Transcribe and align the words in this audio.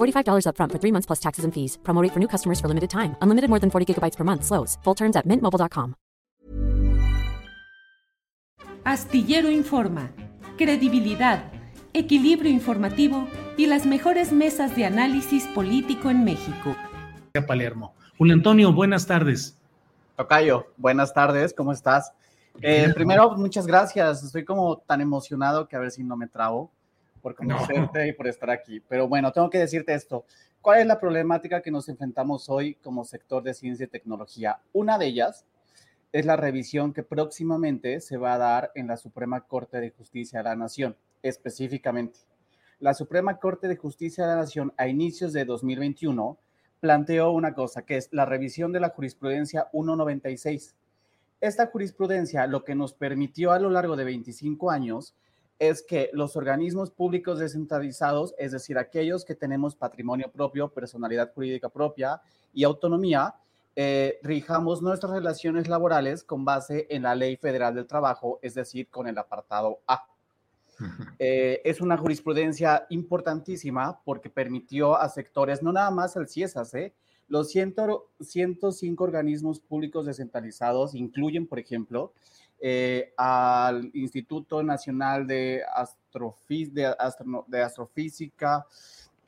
$45 0.00 0.46
upfront 0.46 0.70
for 0.72 0.78
three 0.78 0.92
months 0.92 1.06
plus 1.06 1.20
taxes 1.20 1.44
and 1.44 1.52
fees. 1.52 1.78
Promo 1.82 2.02
rate 2.02 2.12
for 2.12 2.20
new 2.20 2.28
customers 2.28 2.60
for 2.60 2.68
limited 2.68 2.88
time. 2.88 3.16
Unlimited 3.22 3.48
more 3.48 3.58
than 3.58 3.70
40 3.70 3.86
gigabytes 3.86 4.16
per 4.16 4.24
month. 4.24 4.44
Slows. 4.44 4.78
Full 4.84 4.94
terms 4.94 5.16
at 5.16 5.26
mintmobile.com. 5.26 5.94
Astillero 8.84 9.50
Informa, 9.50 10.10
credibilidad, 10.56 11.52
equilibrio 11.92 12.50
informativo 12.50 13.28
y 13.58 13.66
las 13.66 13.84
mejores 13.84 14.32
mesas 14.32 14.74
de 14.74 14.86
análisis 14.86 15.46
político 15.48 16.08
en 16.08 16.24
México. 16.24 16.74
Palermo. 17.46 17.94
Julio 18.16 18.34
Antonio, 18.34 18.72
buenas 18.72 19.06
tardes. 19.06 19.56
Tocayo, 20.16 20.66
buenas 20.78 21.12
tardes, 21.12 21.52
¿cómo 21.54 21.72
estás? 21.72 22.12
Eh, 22.62 22.90
primero, 22.94 23.36
muchas 23.36 23.66
gracias. 23.66 24.24
Estoy 24.24 24.44
como 24.44 24.78
tan 24.78 25.00
emocionado 25.00 25.68
que 25.68 25.76
a 25.76 25.78
ver 25.78 25.90
si 25.90 26.02
no 26.02 26.16
me 26.16 26.26
trabo 26.26 26.70
por 27.20 27.34
conocerte 27.34 28.08
y 28.08 28.12
por 28.12 28.26
estar 28.26 28.50
aquí. 28.50 28.80
Pero 28.80 29.08
bueno, 29.08 29.32
tengo 29.32 29.50
que 29.50 29.58
decirte 29.58 29.94
esto. 29.94 30.24
¿Cuál 30.60 30.80
es 30.80 30.86
la 30.86 30.98
problemática 30.98 31.62
que 31.62 31.70
nos 31.70 31.88
enfrentamos 31.88 32.48
hoy 32.48 32.74
como 32.76 33.04
sector 33.04 33.42
de 33.42 33.54
ciencia 33.54 33.84
y 33.84 33.88
tecnología? 33.88 34.60
Una 34.72 34.98
de 34.98 35.06
ellas 35.06 35.46
es 36.12 36.26
la 36.26 36.36
revisión 36.36 36.92
que 36.92 37.02
próximamente 37.02 38.00
se 38.00 38.16
va 38.16 38.34
a 38.34 38.38
dar 38.38 38.72
en 38.74 38.88
la 38.88 38.96
Suprema 38.96 39.42
Corte 39.42 39.80
de 39.80 39.90
Justicia 39.90 40.40
de 40.40 40.44
la 40.44 40.56
Nación, 40.56 40.96
específicamente. 41.22 42.18
La 42.80 42.94
Suprema 42.94 43.38
Corte 43.38 43.68
de 43.68 43.76
Justicia 43.76 44.24
de 44.24 44.30
la 44.34 44.40
Nación 44.40 44.72
a 44.76 44.88
inicios 44.88 45.32
de 45.32 45.44
2021 45.44 46.38
planteó 46.80 47.30
una 47.30 47.54
cosa, 47.54 47.82
que 47.82 47.96
es 47.96 48.08
la 48.10 48.24
revisión 48.24 48.72
de 48.72 48.80
la 48.80 48.88
jurisprudencia 48.88 49.68
196. 49.70 50.74
Esta 51.40 51.66
jurisprudencia 51.66 52.46
lo 52.46 52.64
que 52.64 52.74
nos 52.74 52.92
permitió 52.94 53.52
a 53.52 53.58
lo 53.58 53.70
largo 53.70 53.96
de 53.96 54.04
25 54.04 54.70
años 54.70 55.14
es 55.60 55.82
que 55.82 56.10
los 56.14 56.36
organismos 56.36 56.90
públicos 56.90 57.38
descentralizados, 57.38 58.34
es 58.38 58.50
decir, 58.52 58.78
aquellos 58.78 59.26
que 59.26 59.34
tenemos 59.34 59.76
patrimonio 59.76 60.30
propio, 60.32 60.70
personalidad 60.70 61.32
jurídica 61.34 61.68
propia 61.68 62.22
y 62.54 62.64
autonomía, 62.64 63.34
eh, 63.76 64.18
rijamos 64.22 64.80
nuestras 64.80 65.12
relaciones 65.12 65.68
laborales 65.68 66.24
con 66.24 66.46
base 66.46 66.86
en 66.88 67.02
la 67.02 67.14
Ley 67.14 67.36
Federal 67.36 67.74
del 67.74 67.86
Trabajo, 67.86 68.38
es 68.40 68.54
decir, 68.54 68.88
con 68.88 69.06
el 69.06 69.16
apartado 69.18 69.80
A. 69.86 70.06
Eh, 71.18 71.60
es 71.62 71.82
una 71.82 71.98
jurisprudencia 71.98 72.86
importantísima 72.88 74.00
porque 74.02 74.30
permitió 74.30 74.96
a 74.96 75.10
sectores, 75.10 75.62
no 75.62 75.72
nada 75.72 75.90
más 75.90 76.16
al 76.16 76.26
CIESAS, 76.26 76.72
¿eh? 76.72 76.94
los 77.28 77.50
105 77.50 79.04
organismos 79.04 79.60
públicos 79.60 80.06
descentralizados 80.06 80.94
incluyen, 80.94 81.46
por 81.46 81.58
ejemplo, 81.58 82.14
eh, 82.60 83.12
al 83.16 83.90
Instituto 83.94 84.62
Nacional 84.62 85.26
de, 85.26 85.62
Astrofísica, 85.74 86.96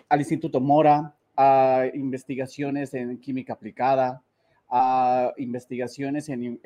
al 0.08 0.20
Instituto 0.20 0.60
Mora, 0.60 1.14
a 1.36 1.86
investigaciones 1.94 2.94
en 2.94 3.18
química 3.18 3.54
aplicada, 3.54 4.22
a 4.68 5.32
investigaciones 5.38 6.28
en, 6.28 6.60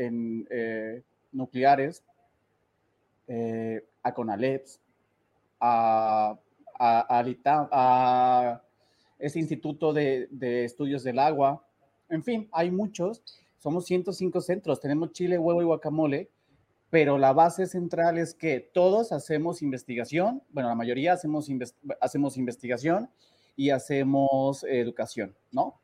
eh, 0.50 1.02
nucleares, 1.32 2.02
eh, 3.28 3.84
a 4.02 4.12
CONALEPS, 4.12 4.80
a, 5.60 6.38
a, 6.78 7.24
a, 7.70 8.62
ese 9.18 9.38
Instituto 9.38 9.92
de, 9.92 10.28
de 10.30 10.64
Estudios 10.64 11.04
del 11.04 11.18
Agua, 11.18 11.62
en 12.08 12.22
fin, 12.22 12.48
hay 12.52 12.70
muchos. 12.70 13.22
Somos 13.58 13.86
105 13.86 14.40
centros, 14.40 14.80
tenemos 14.80 15.12
chile, 15.12 15.38
huevo 15.38 15.62
y 15.62 15.64
guacamole, 15.64 16.30
pero 16.90 17.18
la 17.18 17.32
base 17.32 17.66
central 17.66 18.18
es 18.18 18.34
que 18.34 18.60
todos 18.60 19.12
hacemos 19.12 19.62
investigación, 19.62 20.42
bueno, 20.50 20.68
la 20.68 20.74
mayoría 20.74 21.12
hacemos, 21.12 21.48
hacemos 22.00 22.36
investigación 22.36 23.10
y 23.56 23.70
hacemos 23.70 24.64
educación, 24.64 25.34
¿no? 25.50 25.80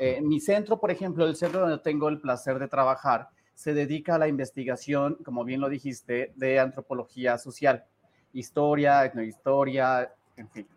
Eh, 0.00 0.20
mi 0.20 0.40
centro, 0.40 0.80
por 0.80 0.90
ejemplo, 0.90 1.26
el 1.26 1.36
centro 1.36 1.60
donde 1.60 1.78
tengo 1.78 2.08
el 2.08 2.20
placer 2.20 2.58
de 2.58 2.68
trabajar, 2.68 3.28
se 3.54 3.74
dedica 3.74 4.14
a 4.14 4.18
la 4.18 4.28
investigación, 4.28 5.18
como 5.24 5.44
bien 5.44 5.60
lo 5.60 5.68
dijiste, 5.68 6.32
de 6.36 6.60
antropología 6.60 7.38
social, 7.38 7.84
historia, 8.32 9.04
etnohistoria, 9.04 10.12
en 10.36 10.48
fin. 10.48 10.68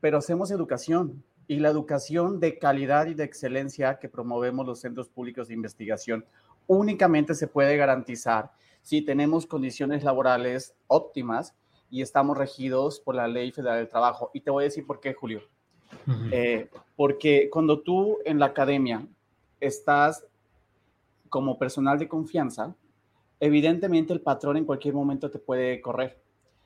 Pero 0.00 0.18
hacemos 0.18 0.50
educación 0.50 1.24
y 1.46 1.58
la 1.58 1.70
educación 1.70 2.40
de 2.40 2.58
calidad 2.58 3.06
y 3.06 3.14
de 3.14 3.24
excelencia 3.24 3.98
que 3.98 4.08
promovemos 4.08 4.66
los 4.66 4.80
centros 4.80 5.08
públicos 5.08 5.48
de 5.48 5.54
investigación 5.54 6.24
únicamente 6.66 7.34
se 7.34 7.48
puede 7.48 7.76
garantizar 7.76 8.52
si 8.82 9.02
tenemos 9.02 9.46
condiciones 9.46 10.04
laborales 10.04 10.74
óptimas 10.86 11.54
y 11.90 12.02
estamos 12.02 12.36
regidos 12.36 13.00
por 13.00 13.14
la 13.14 13.28
Ley 13.28 13.50
Federal 13.50 13.78
del 13.78 13.88
Trabajo. 13.88 14.30
Y 14.34 14.40
te 14.40 14.50
voy 14.50 14.64
a 14.64 14.66
decir 14.66 14.86
por 14.86 15.00
qué, 15.00 15.14
Julio. 15.14 15.42
Eh, 16.32 16.68
porque 16.96 17.48
cuando 17.50 17.80
tú 17.80 18.18
en 18.24 18.38
la 18.38 18.46
academia 18.46 19.06
estás 19.60 20.26
como 21.28 21.58
personal 21.58 21.98
de 21.98 22.08
confianza, 22.08 22.74
evidentemente 23.40 24.12
el 24.12 24.20
patrón 24.20 24.56
en 24.56 24.64
cualquier 24.64 24.94
momento 24.94 25.30
te 25.30 25.38
puede 25.38 25.80
correr. 25.80 26.20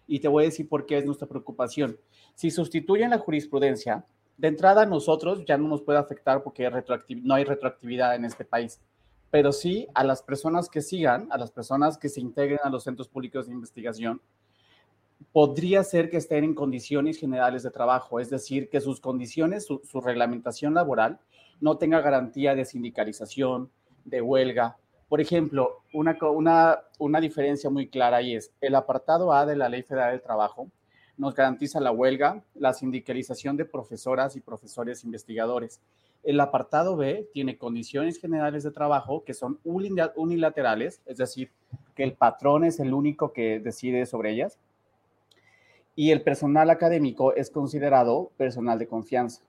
Y 0.07 0.21
te 0.21 0.29
voy 0.29 0.45
a 0.45 0.47
decir 0.47 0.69
por 0.69 0.87
qué 0.87 0.99
es 0.99 1.05
nuestra 1.05 1.29
preocupación. 1.29 1.99
Si 2.35 2.51
sustituyen 2.51 3.11
la 3.11 3.19
jurisprudencia, 3.19 4.07
de 4.39 4.49
entrada 4.49 4.87
nosotros 4.87 5.45
ya 5.45 5.59
no 5.59 5.69
nos 5.69 5.83
puede 5.83 5.99
afectar 5.99 6.43
porque 6.43 6.71
no 7.23 7.35
hay 7.35 7.45
retroactividad 7.45 8.15
en 8.15 8.25
este 8.25 8.45
país 8.45 8.81
pero 9.31 9.53
sí 9.53 9.87
a 9.95 10.05
las 10.05 10.23
personas 10.23 10.69
que 10.69 10.81
sigan, 10.81 11.29
a 11.31 11.39
las 11.39 11.51
personas 11.51 11.99
que 11.99 12.09
se 12.09 12.21
integren 12.21 12.61
a 12.63 12.71
los 12.71 12.85
centros 12.85 13.09
públicos 13.09 13.47
de 13.47 13.53
investigación, 13.53 14.21
podría 15.33 15.83
ser 15.85 16.11
que 16.11 16.17
estén 16.17 16.45
en 16.45 16.55
condiciones 16.55 17.19
generales 17.19 17.63
de 17.63 17.71
trabajo, 17.71 18.21
es 18.21 18.31
decir, 18.31 18.69
que 18.69 18.81
sus 18.81 19.01
condiciones, 19.01 19.67
su, 19.67 20.01
reglamentación 20.01 20.75
laboral 20.75 21.19
no 21.61 21.77
tenga 21.77 22.01
garantía 22.01 22.55
de 22.55 22.65
sindicalización, 22.65 23.71
de 24.05 24.23
huelga. 24.23 24.79
Por 25.09 25.21
ejemplo, 25.21 25.83
una, 25.93 26.17
una, 26.23 26.79
una 26.99 27.21
diferencia 27.21 27.69
muy 27.69 27.89
clara 27.89 28.19
ahí 28.19 28.35
es 28.35 28.53
el 28.61 28.75
apartado 28.75 29.33
A 29.33 29.45
de 29.45 29.57
la 29.57 29.69
Ley 29.69 29.83
Federal 29.83 30.13
del 30.13 30.23
Trabajo 30.23 30.71
nos 31.19 31.35
garantiza 31.35 31.81
la 31.81 31.91
huelga, 31.91 32.43
la 32.55 32.73
sindicalización 32.73 33.57
de 33.57 33.65
profesoras 33.65 34.37
y 34.37 34.41
profesores 34.41 35.05
investigadores 35.05 35.81
el 36.25 36.41
apartado 36.41 36.97
B 36.97 37.29
tiene 37.33 37.57
condiciones 37.57 38.21
generales 38.21 38.63
de 38.63 38.71
trabajo 38.71 39.25
que 39.25 39.35
son 39.35 39.59
unilaterales, 39.65 41.01
es 41.07 41.17
decir, 41.17 41.51
que 41.95 42.05
el 42.05 42.15
patrón 42.15 42.65
es 42.65 42.81
el 42.81 42.93
único 42.93 43.33
que 43.33 43.61
decide 43.61 44.07
sobre 44.07 44.33
ellas. 44.33 44.59
Y 45.95 46.11
el 46.11 46.23
personal 46.23 46.71
académico 46.71 47.35
es 47.35 47.51
considerado 47.51 48.31
personal 48.37 48.79
de 48.79 48.87
confianza. 48.87 49.43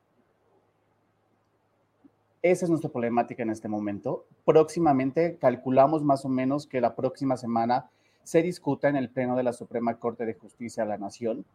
Esa 2.42 2.66
es 2.66 2.70
nuestra 2.70 2.90
problemática 2.90 3.44
en 3.44 3.50
este 3.50 3.68
momento. 3.68 4.26
Próximamente 4.46 5.38
calculamos 5.40 6.04
más 6.04 6.24
o 6.24 6.30
menos 6.30 6.66
que 6.66 6.82
la 6.82 6.96
próxima 6.96 7.36
semana 7.36 7.90
se 8.24 8.42
discuta 8.42 8.88
en 8.88 8.96
el 8.96 9.10
Pleno 9.10 9.36
de 9.36 9.44
la 9.44 9.54
Suprema 9.54 10.00
Corte 10.00 10.26
de 10.26 10.36
Justicia 10.36 10.84
de 10.84 10.90
la 10.90 10.98
Nación 10.98 11.46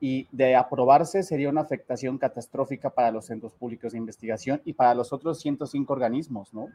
y 0.00 0.26
de 0.30 0.54
aprobarse 0.54 1.22
sería 1.22 1.48
una 1.48 1.62
afectación 1.62 2.18
catastrófica 2.18 2.90
para 2.90 3.10
los 3.10 3.26
centros 3.26 3.52
públicos 3.54 3.92
de 3.92 3.98
investigación 3.98 4.60
y 4.64 4.72
para 4.72 4.94
los 4.94 5.12
otros 5.12 5.40
105 5.40 5.92
organismos, 5.92 6.54
¿no? 6.54 6.68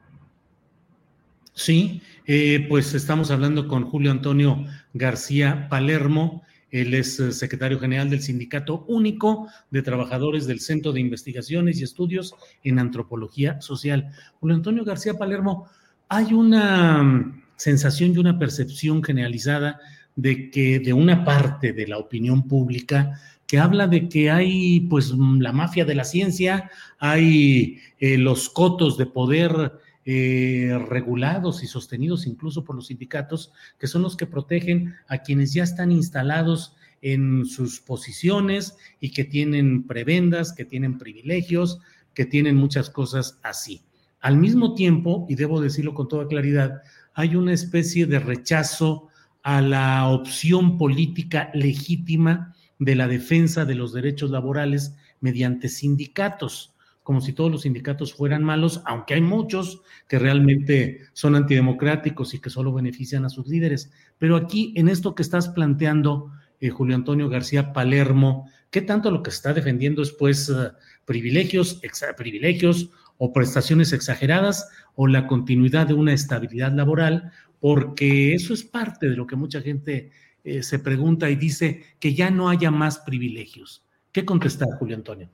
Sí, 1.53 2.01
eh, 2.25 2.65
pues 2.67 2.93
estamos 2.95 3.29
hablando 3.29 3.67
con 3.67 3.85
Julio 3.85 4.11
Antonio 4.11 4.65
García 4.93 5.67
Palermo, 5.69 6.41
Él 6.71 6.95
es 6.95 7.19
eh, 7.19 7.31
secretario 7.31 7.79
general 7.79 8.09
del 8.09 8.23
Sindicato 8.23 8.83
Único 8.87 9.47
de 9.69 9.83
Trabajadores 9.83 10.47
del 10.47 10.59
Centro 10.59 10.91
de 10.91 11.01
Investigaciones 11.01 11.79
y 11.79 11.83
Estudios 11.83 12.33
en 12.63 12.79
Antropología 12.79 13.61
Social. 13.61 14.09
Julio 14.39 14.55
Antonio 14.55 14.83
García 14.83 15.13
Palermo, 15.13 15.67
hay 16.09 16.33
una 16.33 17.03
mm, 17.03 17.43
sensación 17.55 18.13
y 18.13 18.17
una 18.17 18.39
percepción 18.39 19.03
generalizada 19.03 19.79
de 20.15 20.49
que 20.51 20.79
de 20.79 20.93
una 20.93 21.25
parte 21.25 21.73
de 21.73 21.87
la 21.87 21.97
opinión 21.97 22.47
pública 22.47 23.19
que 23.47 23.59
habla 23.59 23.87
de 23.87 24.09
que 24.09 24.31
hay 24.31 24.81
pues 24.81 25.11
la 25.11 25.51
mafia 25.51 25.85
de 25.85 25.95
la 25.95 26.05
ciencia, 26.05 26.71
hay 26.97 27.79
eh, 27.99 28.17
los 28.17 28.49
cotos 28.49 28.97
de 28.97 29.05
poder 29.05 29.73
eh, 30.05 30.77
regulados 30.89 31.63
y 31.63 31.67
sostenidos 31.67 32.25
incluso 32.25 32.63
por 32.63 32.75
los 32.75 32.87
sindicatos, 32.87 33.53
que 33.77 33.87
son 33.87 34.01
los 34.01 34.17
que 34.17 34.25
protegen 34.25 34.95
a 35.07 35.19
quienes 35.19 35.53
ya 35.53 35.63
están 35.63 35.91
instalados 35.91 36.75
en 37.01 37.45
sus 37.45 37.79
posiciones 37.79 38.75
y 38.99 39.11
que 39.11 39.23
tienen 39.23 39.85
prebendas, 39.85 40.53
que 40.53 40.65
tienen 40.65 40.97
privilegios, 40.97 41.79
que 42.13 42.25
tienen 42.25 42.55
muchas 42.55 42.89
cosas 42.89 43.39
así. 43.43 43.83
Al 44.19 44.37
mismo 44.37 44.73
tiempo, 44.73 45.25
y 45.29 45.35
debo 45.35 45.61
decirlo 45.61 45.93
con 45.93 46.07
toda 46.07 46.27
claridad, 46.27 46.81
hay 47.13 47.35
una 47.35 47.53
especie 47.53 48.05
de 48.05 48.19
rechazo 48.19 49.09
a 49.43 49.61
la 49.61 50.07
opción 50.07 50.77
política 50.77 51.51
legítima 51.53 52.55
de 52.79 52.95
la 52.95 53.07
defensa 53.07 53.65
de 53.65 53.75
los 53.75 53.93
derechos 53.93 54.31
laborales 54.31 54.95
mediante 55.19 55.69
sindicatos 55.69 56.73
como 57.03 57.19
si 57.19 57.33
todos 57.33 57.51
los 57.51 57.61
sindicatos 57.63 58.13
fueran 58.13 58.43
malos, 58.43 58.81
aunque 58.85 59.13
hay 59.13 59.21
muchos 59.21 59.81
que 60.07 60.17
realmente 60.17 61.01
son 61.11 61.35
antidemocráticos 61.35 62.33
y 62.33 62.39
que 62.39 62.49
solo 62.49 62.73
benefician 62.73 63.25
a 63.25 63.29
sus 63.29 63.47
líderes. 63.47 63.91
Pero 64.17 64.37
aquí, 64.37 64.73
en 64.77 64.87
esto 64.87 65.13
que 65.13 65.21
estás 65.21 65.49
planteando, 65.49 66.31
eh, 66.61 66.69
Julio 66.69 66.95
Antonio 66.95 67.27
García 67.27 67.73
Palermo, 67.73 68.49
¿qué 68.71 68.81
tanto 68.81 69.11
lo 69.11 69.21
que 69.21 69.31
está 69.31 69.53
defendiendo 69.53 70.01
es 70.01 70.11
pues 70.11 70.49
eh, 70.49 70.71
privilegios, 71.05 71.81
privilegios 72.15 72.89
o 73.17 73.33
prestaciones 73.33 73.91
exageradas 73.91 74.69
o 74.95 75.07
la 75.07 75.27
continuidad 75.27 75.87
de 75.87 75.95
una 75.95 76.13
estabilidad 76.13 76.71
laboral? 76.71 77.33
Porque 77.63 78.33
eso 78.33 78.53
es 78.53 78.61
parte 78.61 79.07
de 79.07 79.15
lo 79.15 79.25
que 79.25 79.37
mucha 79.37 79.61
gente 79.61 80.11
eh, 80.43 80.63
se 80.63 80.79
pregunta 80.79 81.29
y 81.29 81.37
dice 81.37 81.81
que 81.97 82.13
ya 82.13 82.29
no 82.29 82.49
haya 82.49 82.71
más 82.71 82.99
privilegios. 82.99 83.85
¿Qué 84.11 84.25
contestar, 84.25 84.67
Julio 84.77 84.97
Antonio? 84.97 85.29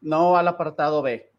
No 0.00 0.36
al 0.36 0.46
apartado 0.46 1.02
B, 1.02 1.32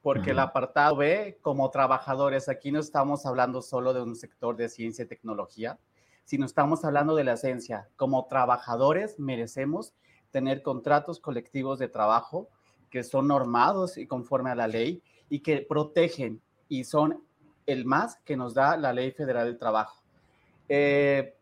porque 0.00 0.30
el 0.30 0.38
apartado 0.38 0.94
B, 0.94 1.40
como 1.42 1.68
trabajadores, 1.70 2.48
aquí 2.48 2.70
no 2.70 2.78
estamos 2.78 3.26
hablando 3.26 3.62
solo 3.62 3.92
de 3.92 4.02
un 4.02 4.14
sector 4.14 4.54
de 4.54 4.68
ciencia 4.68 5.06
y 5.06 5.08
tecnología, 5.08 5.80
sino 6.22 6.46
estamos 6.46 6.84
hablando 6.84 7.16
de 7.16 7.24
la 7.24 7.32
esencia. 7.32 7.88
Como 7.96 8.26
trabajadores 8.26 9.18
merecemos 9.18 9.92
tener 10.30 10.62
contratos 10.62 11.18
colectivos 11.18 11.80
de 11.80 11.88
trabajo 11.88 12.48
que 12.90 13.02
son 13.02 13.26
normados 13.26 13.98
y 13.98 14.06
conforme 14.06 14.50
a 14.50 14.54
la 14.54 14.68
ley 14.68 15.02
y 15.28 15.40
que 15.40 15.66
protegen 15.68 16.40
y 16.68 16.84
son 16.84 17.24
el 17.66 17.84
más 17.84 18.16
que 18.24 18.36
nos 18.36 18.54
da 18.54 18.76
la 18.76 18.92
ley 18.92 19.10
federal 19.12 19.46
del 19.46 19.58
trabajo. 19.58 20.02
Eh, 20.68 21.34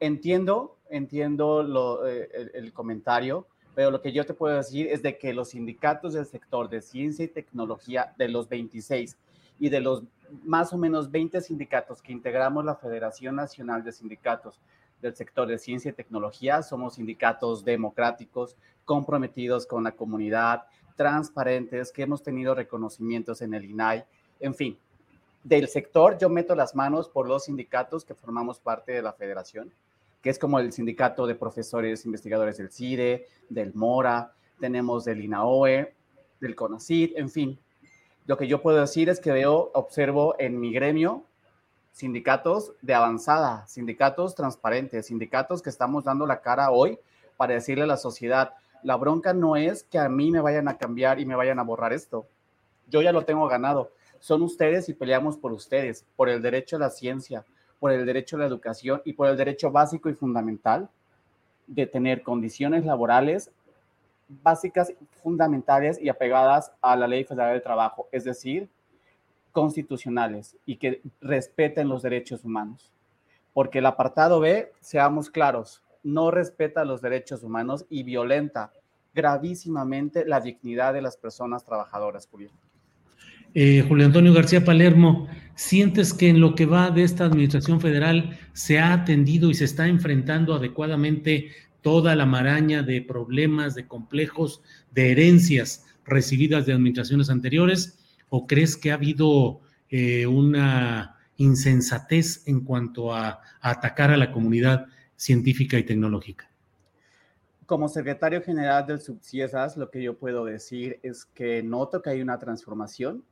entiendo, 0.00 0.76
entiendo 0.90 2.06
eh, 2.06 2.50
el 2.54 2.72
comentario, 2.72 3.46
pero 3.74 3.90
lo 3.90 4.00
que 4.02 4.12
yo 4.12 4.26
te 4.26 4.34
puedo 4.34 4.56
decir 4.56 4.88
es 4.88 5.02
de 5.02 5.16
que 5.16 5.32
los 5.32 5.50
sindicatos 5.50 6.12
del 6.12 6.26
sector 6.26 6.68
de 6.68 6.82
ciencia 6.82 7.24
y 7.24 7.28
tecnología, 7.28 8.14
de 8.18 8.28
los 8.28 8.48
26 8.48 9.16
y 9.58 9.68
de 9.68 9.80
los 9.80 10.02
más 10.44 10.72
o 10.72 10.78
menos 10.78 11.10
20 11.10 11.40
sindicatos 11.40 12.02
que 12.02 12.12
integramos 12.12 12.64
la 12.64 12.76
Federación 12.76 13.36
Nacional 13.36 13.84
de 13.84 13.92
Sindicatos 13.92 14.60
del 15.00 15.14
sector 15.14 15.48
de 15.48 15.58
ciencia 15.58 15.90
y 15.90 15.94
tecnología, 15.94 16.62
somos 16.62 16.94
sindicatos 16.94 17.64
democráticos, 17.64 18.56
comprometidos 18.84 19.66
con 19.66 19.84
la 19.84 19.92
comunidad, 19.92 20.64
transparentes, 20.96 21.90
que 21.90 22.02
hemos 22.02 22.22
tenido 22.22 22.54
reconocimientos 22.54 23.42
en 23.42 23.54
el 23.54 23.64
INAI, 23.64 24.04
en 24.40 24.54
fin. 24.54 24.78
Del 25.44 25.68
sector 25.68 26.18
yo 26.18 26.28
meto 26.28 26.54
las 26.54 26.74
manos 26.74 27.08
por 27.08 27.28
los 27.28 27.44
sindicatos 27.44 28.04
que 28.04 28.14
formamos 28.14 28.60
parte 28.60 28.92
de 28.92 29.02
la 29.02 29.12
federación 29.12 29.72
que 30.22 30.30
es 30.30 30.38
como 30.38 30.60
el 30.60 30.72
sindicato 30.72 31.26
de 31.26 31.34
profesores 31.34 32.06
investigadores 32.06 32.56
del 32.56 32.70
CIDE, 32.70 33.26
del 33.50 33.74
MORA, 33.74 34.32
tenemos 34.60 35.04
del 35.04 35.22
INAOE, 35.24 35.94
del 36.40 36.54
CONACID, 36.54 37.16
en 37.16 37.28
fin. 37.28 37.58
Lo 38.26 38.36
que 38.36 38.46
yo 38.46 38.62
puedo 38.62 38.80
decir 38.80 39.08
es 39.08 39.18
que 39.18 39.32
veo, 39.32 39.72
observo 39.74 40.36
en 40.38 40.60
mi 40.60 40.72
gremio 40.72 41.24
sindicatos 41.90 42.72
de 42.80 42.94
avanzada, 42.94 43.66
sindicatos 43.66 44.36
transparentes, 44.36 45.06
sindicatos 45.06 45.60
que 45.60 45.70
estamos 45.70 46.04
dando 46.04 46.24
la 46.24 46.40
cara 46.40 46.70
hoy 46.70 46.98
para 47.36 47.54
decirle 47.54 47.82
a 47.82 47.88
la 47.88 47.96
sociedad, 47.96 48.54
la 48.84 48.96
bronca 48.96 49.34
no 49.34 49.56
es 49.56 49.82
que 49.82 49.98
a 49.98 50.08
mí 50.08 50.30
me 50.30 50.40
vayan 50.40 50.68
a 50.68 50.78
cambiar 50.78 51.18
y 51.18 51.26
me 51.26 51.34
vayan 51.34 51.58
a 51.58 51.64
borrar 51.64 51.92
esto. 51.92 52.26
Yo 52.88 53.02
ya 53.02 53.12
lo 53.12 53.24
tengo 53.24 53.48
ganado. 53.48 53.90
Son 54.22 54.40
ustedes 54.42 54.88
y 54.88 54.94
peleamos 54.94 55.36
por 55.36 55.52
ustedes, 55.52 56.06
por 56.14 56.28
el 56.28 56.40
derecho 56.40 56.76
a 56.76 56.78
la 56.78 56.90
ciencia, 56.90 57.44
por 57.80 57.90
el 57.90 58.06
derecho 58.06 58.36
a 58.36 58.38
la 58.38 58.46
educación 58.46 59.02
y 59.04 59.14
por 59.14 59.28
el 59.28 59.36
derecho 59.36 59.72
básico 59.72 60.08
y 60.08 60.14
fundamental 60.14 60.88
de 61.66 61.88
tener 61.88 62.22
condiciones 62.22 62.84
laborales 62.84 63.50
básicas, 64.28 64.92
fundamentales 65.24 66.00
y 66.00 66.08
apegadas 66.08 66.70
a 66.80 66.94
la 66.94 67.08
Ley 67.08 67.24
Federal 67.24 67.54
del 67.54 67.64
Trabajo, 67.64 68.06
es 68.12 68.22
decir, 68.22 68.68
constitucionales 69.50 70.56
y 70.66 70.76
que 70.76 71.02
respeten 71.20 71.88
los 71.88 72.02
derechos 72.02 72.44
humanos. 72.44 72.92
Porque 73.52 73.80
el 73.80 73.86
apartado 73.86 74.38
B, 74.38 74.70
seamos 74.78 75.30
claros, 75.30 75.82
no 76.04 76.30
respeta 76.30 76.84
los 76.84 77.02
derechos 77.02 77.42
humanos 77.42 77.86
y 77.90 78.04
violenta 78.04 78.72
gravísimamente 79.14 80.24
la 80.24 80.40
dignidad 80.40 80.94
de 80.94 81.02
las 81.02 81.16
personas 81.16 81.64
trabajadoras, 81.64 82.28
Julio. 82.30 82.52
Eh, 83.54 83.84
Julio 83.86 84.06
Antonio 84.06 84.32
García 84.32 84.64
Palermo, 84.64 85.28
¿sientes 85.54 86.14
que 86.14 86.30
en 86.30 86.40
lo 86.40 86.54
que 86.54 86.64
va 86.64 86.90
de 86.90 87.02
esta 87.02 87.26
administración 87.26 87.82
federal 87.82 88.38
se 88.54 88.78
ha 88.78 88.94
atendido 88.94 89.50
y 89.50 89.54
se 89.54 89.66
está 89.66 89.88
enfrentando 89.88 90.54
adecuadamente 90.54 91.50
toda 91.82 92.16
la 92.16 92.24
maraña 92.24 92.82
de 92.82 93.02
problemas, 93.02 93.74
de 93.74 93.86
complejos, 93.86 94.62
de 94.92 95.12
herencias 95.12 95.84
recibidas 96.06 96.64
de 96.64 96.72
administraciones 96.72 97.28
anteriores? 97.28 97.98
¿O 98.30 98.46
crees 98.46 98.76
que 98.76 98.90
ha 98.90 98.94
habido 98.94 99.60
eh, 99.90 100.26
una 100.26 101.18
insensatez 101.36 102.46
en 102.46 102.60
cuanto 102.60 103.14
a, 103.14 103.40
atacar 103.60 104.10
a 104.10 104.16
la 104.16 104.32
comunidad 104.32 104.86
científica 105.16 105.78
y 105.78 105.84
tecnológica? 105.84 106.48
como 107.64 107.88
secretario 107.88 108.42
general 108.42 108.86
del 108.86 109.00
Subciesas, 109.00 109.78
lo 109.78 109.90
que 109.90 110.02
yo 110.02 110.18
puedo 110.18 110.44
decir 110.44 111.00
es 111.02 111.24
que 111.24 111.62
noto 111.62 112.02
que 112.02 112.10
hay 112.10 112.20
una 112.20 112.38
transformación, 112.38 113.24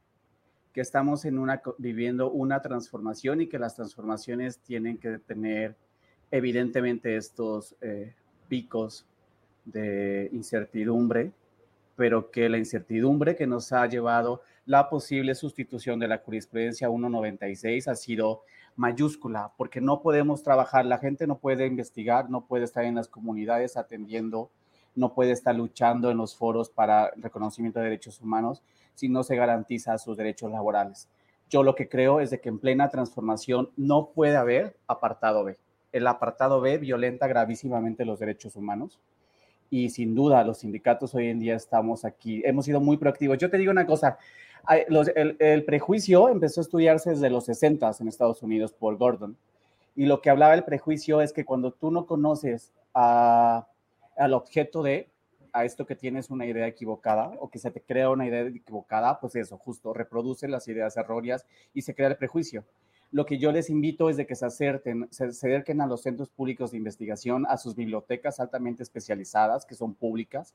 que 0.72 0.80
estamos 0.80 1.24
en 1.24 1.38
una, 1.38 1.60
viviendo 1.78 2.30
una 2.30 2.62
transformación 2.62 3.40
y 3.40 3.48
que 3.48 3.58
las 3.58 3.74
transformaciones 3.74 4.58
tienen 4.58 4.98
que 4.98 5.18
tener 5.18 5.76
evidentemente 6.30 7.16
estos 7.16 7.74
eh, 7.80 8.14
picos 8.48 9.06
de 9.64 10.28
incertidumbre, 10.32 11.32
pero 11.96 12.30
que 12.30 12.48
la 12.48 12.58
incertidumbre 12.58 13.36
que 13.36 13.46
nos 13.46 13.72
ha 13.72 13.86
llevado 13.86 14.42
la 14.64 14.88
posible 14.88 15.34
sustitución 15.34 15.98
de 15.98 16.08
la 16.08 16.18
jurisprudencia 16.18 16.88
196 16.88 17.88
ha 17.88 17.94
sido 17.96 18.42
mayúscula, 18.76 19.52
porque 19.56 19.80
no 19.80 20.00
podemos 20.00 20.42
trabajar, 20.42 20.86
la 20.86 20.98
gente 20.98 21.26
no 21.26 21.38
puede 21.38 21.66
investigar, 21.66 22.30
no 22.30 22.46
puede 22.46 22.64
estar 22.64 22.84
en 22.84 22.94
las 22.94 23.08
comunidades 23.08 23.76
atendiendo, 23.76 24.50
no 24.94 25.12
puede 25.14 25.32
estar 25.32 25.54
luchando 25.54 26.10
en 26.10 26.16
los 26.16 26.36
foros 26.36 26.70
para 26.70 27.10
reconocimiento 27.16 27.80
de 27.80 27.86
derechos 27.86 28.20
humanos 28.20 28.62
si 29.00 29.08
no 29.08 29.22
se 29.22 29.34
garantiza 29.34 29.96
sus 29.96 30.14
derechos 30.14 30.52
laborales. 30.52 31.08
Yo 31.48 31.62
lo 31.62 31.74
que 31.74 31.88
creo 31.88 32.20
es 32.20 32.28
de 32.28 32.38
que 32.38 32.50
en 32.50 32.58
plena 32.58 32.90
transformación 32.90 33.70
no 33.78 34.10
puede 34.10 34.36
haber 34.36 34.76
apartado 34.86 35.42
B. 35.42 35.56
El 35.90 36.06
apartado 36.06 36.60
B 36.60 36.76
violenta 36.76 37.26
gravísimamente 37.26 38.04
los 38.04 38.18
derechos 38.18 38.56
humanos 38.56 39.00
y 39.70 39.88
sin 39.88 40.14
duda 40.14 40.44
los 40.44 40.58
sindicatos 40.58 41.14
hoy 41.14 41.28
en 41.28 41.38
día 41.38 41.56
estamos 41.56 42.04
aquí, 42.04 42.42
hemos 42.44 42.66
sido 42.66 42.78
muy 42.78 42.98
proactivos. 42.98 43.38
Yo 43.38 43.48
te 43.48 43.56
digo 43.56 43.72
una 43.72 43.86
cosa, 43.86 44.18
el, 44.68 45.64
prejuicio 45.64 46.28
empezó 46.28 46.60
a 46.60 46.64
estudiarse 46.64 47.08
desde 47.08 47.30
los 47.30 47.46
60 47.46 47.90
en 48.00 48.06
Estados 48.06 48.42
Unidos 48.42 48.74
por 48.74 48.98
Gordon 48.98 49.34
y 49.96 50.04
lo 50.04 50.20
que 50.20 50.28
hablaba 50.28 50.52
el 50.52 50.64
prejuicio 50.64 51.22
es 51.22 51.32
que 51.32 51.46
cuando 51.46 51.72
tú 51.72 51.90
no 51.90 52.04
conoces 52.04 52.70
al 52.92 53.64
objeto 54.34 54.82
de, 54.82 55.08
a 55.52 55.64
esto 55.64 55.86
que 55.86 55.96
tienes 55.96 56.30
una 56.30 56.46
idea 56.46 56.66
equivocada 56.66 57.32
o 57.40 57.50
que 57.50 57.58
se 57.58 57.70
te 57.70 57.80
crea 57.80 58.10
una 58.10 58.26
idea 58.26 58.42
equivocada, 58.42 59.20
pues 59.20 59.36
eso, 59.36 59.58
justo, 59.58 59.92
reproduce 59.92 60.48
las 60.48 60.68
ideas 60.68 60.96
erróneas 60.96 61.46
y 61.74 61.82
se 61.82 61.94
crea 61.94 62.08
el 62.08 62.16
prejuicio. 62.16 62.64
Lo 63.12 63.26
que 63.26 63.38
yo 63.38 63.50
les 63.50 63.70
invito 63.70 64.08
es 64.08 64.16
de 64.16 64.26
que 64.26 64.36
se 64.36 64.46
acerquen, 64.46 65.08
se 65.10 65.24
acerquen 65.24 65.80
a 65.80 65.86
los 65.86 66.02
centros 66.02 66.28
públicos 66.28 66.70
de 66.70 66.76
investigación, 66.76 67.44
a 67.48 67.56
sus 67.56 67.74
bibliotecas 67.74 68.38
altamente 68.38 68.82
especializadas, 68.82 69.66
que 69.66 69.74
son 69.74 69.94
públicas, 69.94 70.54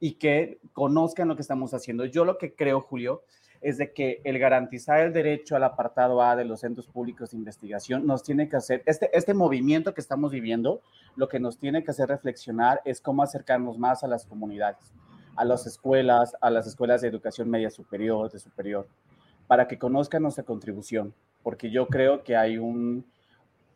y 0.00 0.12
que 0.12 0.60
conozcan 0.72 1.28
lo 1.28 1.34
que 1.34 1.42
estamos 1.42 1.74
haciendo. 1.74 2.04
Yo 2.04 2.24
lo 2.24 2.38
que 2.38 2.54
creo, 2.54 2.80
Julio, 2.80 3.22
es 3.60 3.78
de 3.78 3.92
que 3.92 4.20
el 4.24 4.38
garantizar 4.38 5.00
el 5.00 5.12
derecho 5.12 5.56
al 5.56 5.64
apartado 5.64 6.22
A 6.22 6.36
de 6.36 6.44
los 6.44 6.60
centros 6.60 6.86
públicos 6.86 7.30
de 7.30 7.36
investigación 7.36 8.06
nos 8.06 8.22
tiene 8.22 8.48
que 8.48 8.56
hacer, 8.56 8.82
este, 8.86 9.10
este 9.16 9.34
movimiento 9.34 9.94
que 9.94 10.00
estamos 10.00 10.30
viviendo, 10.30 10.80
lo 11.16 11.28
que 11.28 11.40
nos 11.40 11.58
tiene 11.58 11.82
que 11.82 11.90
hacer 11.90 12.08
reflexionar 12.08 12.80
es 12.84 13.00
cómo 13.00 13.22
acercarnos 13.22 13.78
más 13.78 14.04
a 14.04 14.08
las 14.08 14.24
comunidades, 14.24 14.92
a 15.36 15.44
las 15.44 15.66
escuelas, 15.66 16.36
a 16.40 16.50
las 16.50 16.66
escuelas 16.66 17.00
de 17.00 17.08
educación 17.08 17.50
media 17.50 17.70
superior, 17.70 18.30
de 18.30 18.38
superior, 18.38 18.88
para 19.46 19.66
que 19.66 19.78
conozcan 19.78 20.22
nuestra 20.22 20.44
contribución, 20.44 21.14
porque 21.42 21.70
yo 21.70 21.88
creo 21.88 22.22
que 22.22 22.36
hay 22.36 22.58
un, 22.58 23.04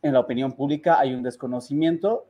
en 0.02 0.12
la 0.12 0.20
opinión 0.20 0.52
pública 0.52 1.00
hay 1.00 1.14
un 1.14 1.22
desconocimiento, 1.22 2.26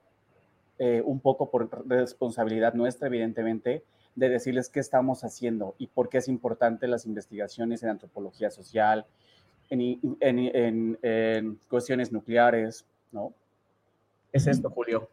eh, 0.79 1.03
un 1.05 1.21
poco 1.21 1.51
por 1.51 1.87
responsabilidad 1.89 2.75
nuestra, 2.75 3.09
evidentemente, 3.09 3.85
de 4.15 4.29
decirles 4.29 4.69
qué 4.69 4.81
estamos 4.81 5.25
haciendo 5.25 5.75
y 5.79 5.87
por 5.87 6.09
qué 6.09 6.19
es 6.19 6.29
importante 6.29 6.87
las 6.87 7.07
investigaciones 7.07 7.83
en 7.83 7.91
antropología 7.91 8.51
social, 8.51 9.07
en, 9.71 11.59
cuestiones 11.69 12.13
nucleares, 12.13 12.85
¿no? 13.11 13.33
Es 14.33 14.47
esto, 14.47 14.71
Julio. 14.71 15.09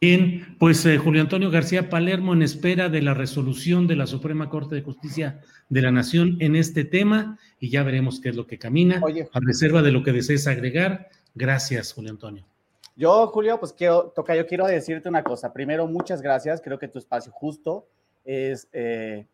Bien, 0.00 0.56
pues 0.58 0.84
eh, 0.84 0.98
Julio 0.98 1.22
Antonio 1.22 1.50
García 1.50 1.88
Palermo 1.88 2.34
en 2.34 2.42
espera 2.42 2.90
de 2.90 3.00
la 3.00 3.14
resolución 3.14 3.86
de 3.86 3.96
la 3.96 4.06
Suprema 4.06 4.50
Corte 4.50 4.74
de 4.74 4.82
Justicia 4.82 5.40
de 5.70 5.80
la 5.80 5.90
Nación 5.90 6.36
en 6.40 6.56
este 6.56 6.84
tema 6.84 7.38
y 7.58 7.70
ya 7.70 7.82
veremos 7.82 8.20
qué 8.20 8.28
es 8.28 8.36
lo 8.36 8.46
que 8.46 8.58
camina. 8.58 9.00
a 9.32 9.40
reserva 9.40 9.80
de 9.80 9.92
lo 9.92 10.02
que 10.02 10.12
desees 10.12 10.46
agregar. 10.46 11.08
Gracias, 11.34 11.94
Julio 11.94 12.10
Antonio. 12.10 12.44
Yo, 12.96 13.26
Julio, 13.28 13.58
pues 13.58 13.72
quiero, 13.72 14.12
toca, 14.14 14.36
yo 14.36 14.46
quiero 14.46 14.66
decirte 14.66 15.08
una 15.08 15.24
cosa. 15.24 15.52
Primero, 15.52 15.86
muchas 15.86 16.20
gracias. 16.20 16.60
Creo 16.62 16.78
que 16.78 16.88
tu 16.88 16.98
espacio 16.98 17.32
justo 17.32 17.88
es 18.24 18.68
eh, 18.72 19.26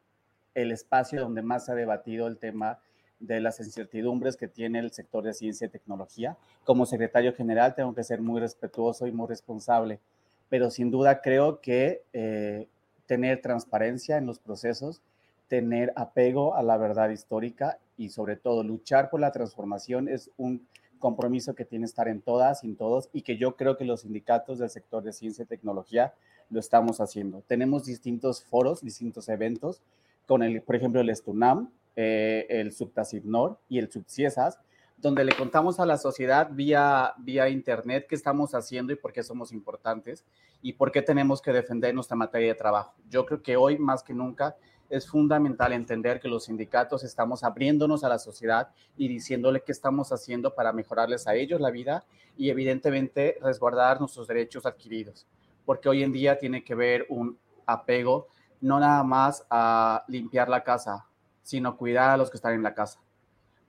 el 0.55 0.73
espacio 0.73 1.21
donde 1.21 1.43
más 1.43 1.67
se 1.67 1.73
ha 1.73 1.75
debatido 1.75 2.27
el 2.27 2.39
tema 2.39 2.79
de 3.21 3.41
las 3.41 3.61
incertidumbres 3.61 4.37
que 4.37 4.49
tiene 4.49 4.79
el 4.79 4.93
sector 4.93 5.23
de 5.23 5.35
ciencia 5.35 5.67
y 5.67 5.71
tecnología. 5.71 6.37
Como 6.65 6.87
secretario 6.87 7.35
general 7.35 7.75
tengo 7.75 7.95
que 7.95 8.03
ser 8.03 8.21
muy 8.21 8.41
respetuoso 8.41 9.07
y 9.07 9.13
muy 9.13 9.29
responsable, 9.29 10.01
pero 10.49 10.71
sin 10.71 10.91
duda 10.91 11.21
creo 11.21 11.61
que 11.61 12.03
eh, 12.13 12.67
tener 13.07 13.43
transparencia 13.43 14.17
en 14.17 14.27
los 14.27 14.39
procesos, 14.39 15.03
tener 15.49 15.93
apego 15.97 16.55
a 16.55 16.63
la 16.63 16.77
verdad 16.77 17.11
histórica 17.11 17.79
y 17.97 18.09
sobre 18.09 18.37
todo 18.37 18.65
luchar 18.65 19.11
por 19.11 19.21
la 19.21 19.33
transformación 19.33 20.09
es 20.09 20.31
un 20.37 20.67
compromiso 21.01 21.55
que 21.55 21.65
tiene 21.65 21.87
estar 21.87 22.07
en 22.07 22.21
todas 22.21 22.63
y 22.63 22.69
en 22.69 22.77
todos 22.77 23.09
y 23.13 23.23
que 23.23 23.37
yo 23.37 23.57
creo 23.57 23.77
que 23.77 23.85
los 23.85 24.03
sindicatos 24.03 24.61
del 24.61 24.71
sector 24.71 25.03
de 25.03 25.13
ciencia 25.13 25.43
y 25.43 25.47
tecnología 25.47 26.15
lo 26.51 26.61
estamos 26.61 27.01
haciendo. 27.01 27.43
Tenemos 27.49 27.85
distintos 27.85 28.45
foros, 28.45 28.83
distintos 28.83 29.29
eventos, 29.29 29.83
con 30.27 30.45
el, 30.45 30.63
por 30.63 30.77
ejemplo, 30.77 31.01
el 31.01 31.11
Estunam, 31.11 31.71
eh, 31.97 32.47
el 32.49 32.73
Subtasibnor 32.73 33.59
y 33.69 33.79
el 33.79 33.91
Subciesas, 33.91 34.61
donde 34.97 35.25
le 35.25 35.33
contamos 35.33 35.81
a 35.81 35.87
la 35.87 35.97
sociedad 35.97 36.51
vía, 36.53 37.15
vía 37.19 37.49
internet 37.49 38.07
qué 38.09 38.15
estamos 38.15 38.55
haciendo 38.55 38.93
y 38.93 38.97
por 38.97 39.13
qué 39.13 39.23
somos 39.23 39.51
importantes 39.51 40.25
y 40.63 40.75
por 40.75 40.93
qué 40.93 41.03
tenemos 41.03 41.41
que 41.41 41.53
defender 41.53 41.95
nuestra 41.95 42.17
materia 42.17 42.49
de 42.49 42.55
trabajo. 42.55 42.95
Yo 43.09 43.25
creo 43.25 43.43
que 43.43 43.57
hoy 43.57 43.79
más 43.79 44.03
que 44.03 44.13
nunca 44.13 44.57
es 44.91 45.09
fundamental 45.09 45.73
entender 45.73 46.21
que 46.21 46.29
los 46.29 46.45
sindicatos 46.45 47.05
estamos 47.05 47.43
abriéndonos 47.43 48.05
a 48.05 48.09
la 48.09 48.19
sociedad 48.19 48.69
y 48.97 49.09
diciéndole 49.09 49.63
qué 49.63 49.73
estamos 49.73 50.13
haciendo 50.13 50.55
para 50.55 50.73
mejorarles 50.73 51.27
a 51.27 51.35
ellos 51.35 51.61
la 51.61 51.71
vida 51.71 52.05
y 52.37 52.51
evidentemente 52.51 53.39
resguardar 53.41 54.01
nuestros 54.01 54.27
derechos 54.27 54.67
adquiridos 54.67 55.27
porque 55.71 55.89
hoy 55.89 56.03
en 56.03 56.11
día 56.11 56.37
tiene 56.37 56.65
que 56.65 56.75
ver 56.75 57.07
un 57.09 57.39
apego 57.65 58.27
no 58.61 58.81
nada 58.81 59.05
más 59.05 59.47
a 59.49 60.05
limpiar 60.09 60.49
la 60.49 60.65
casa, 60.65 61.07
sino 61.43 61.77
cuidar 61.77 62.11
a 62.11 62.17
los 62.17 62.29
que 62.29 62.39
están 62.39 62.55
en 62.55 62.65
la 62.65 62.75
casa. 62.75 62.99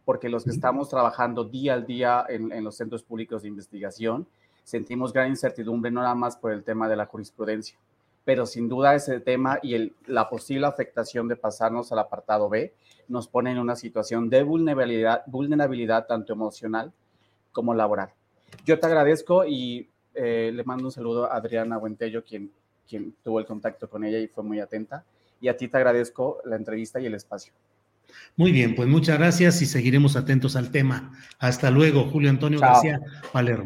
Porque 0.04 0.28
los 0.28 0.44
que 0.44 0.50
estamos 0.50 0.90
trabajando 0.90 1.44
día 1.44 1.74
al 1.74 1.86
día 1.86 2.26
en, 2.28 2.64
los 2.64 2.76
centros 2.76 3.04
públicos 3.04 3.44
de 3.44 3.50
investigación, 3.50 4.28
sentimos 4.64 5.14
gran 5.14 5.30
incertidumbre 5.30 5.92
no 5.92 6.02
nada 6.02 6.16
más 6.16 6.36
por 6.36 6.52
el 6.52 6.64
tema 6.64 6.90
de 6.90 6.96
la 6.96 7.06
jurisprudencia, 7.06 7.78
pero 8.24 8.46
sin 8.46 8.70
duda 8.70 8.96
ese 8.96 9.20
tema 9.20 9.60
y 9.62 9.94
la 10.06 10.30
posible 10.30 10.68
afectación 10.68 11.28
de 11.28 11.36
pasarnos 11.36 11.92
al 11.92 12.00
apartado 12.00 12.50
B 12.50 12.74
nos 13.08 13.28
pone 13.28 13.52
en 13.52 13.60
una 13.60 13.76
situación 13.76 14.30
de 14.30 14.44
vulnerabilidad, 14.44 15.24
vulnerabilidad 15.28 16.08
tanto 16.08 16.34
emocional 16.34 16.94
como 17.52 17.74
laboral. 17.74 18.10
Yo 18.66 18.80
te 18.80 18.86
agradezco 18.86 19.46
y 19.46 19.90
eh, 20.14 20.52
le 20.54 20.64
mando 20.64 20.86
un 20.86 20.92
saludo 20.92 21.26
a 21.26 21.36
Adriana 21.36 21.78
Buentello, 21.78 22.24
quien, 22.24 22.52
quien 22.88 23.14
tuvo 23.24 23.40
el 23.40 23.46
contacto 23.46 23.90
con 23.90 24.04
ella 24.04 24.20
y 24.20 24.28
fue 24.28 24.44
muy 24.44 24.60
atenta. 24.60 25.04
Y 25.40 25.48
a 25.48 25.58
ti 25.58 25.68
te 25.68 25.78
agradezco 25.78 26.40
la 26.46 26.56
entrevista 26.56 27.00
y 27.00 27.08
el 27.08 27.16
espacio. 27.16 27.54
Muy 28.36 28.52
bien, 28.52 28.76
pues 28.76 28.88
muchas 28.88 29.18
gracias 29.18 29.62
y 29.62 29.66
seguiremos 29.66 30.16
atentos 30.16 30.56
al 30.56 30.72
tema. 30.72 31.12
Hasta 31.40 31.72
luego, 31.72 32.06
Julio 32.10 32.30
Antonio 32.30 32.60
García 32.60 33.00
Palermo. 33.32 33.66